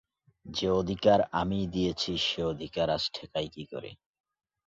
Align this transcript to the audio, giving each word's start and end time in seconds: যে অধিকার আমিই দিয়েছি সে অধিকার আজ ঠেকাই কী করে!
যে 0.45 0.67
অধিকার 0.81 1.19
আমিই 1.41 1.67
দিয়েছি 1.67 2.11
সে 2.27 2.41
অধিকার 2.45 2.87
আজ 2.89 3.03
ঠেকাই 3.13 3.47
কী 3.47 3.63
করে! 3.65 3.89